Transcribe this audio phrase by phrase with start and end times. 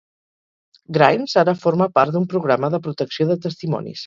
[0.97, 3.99] Grimes ara forma part d'un programa de protecció de testimonis.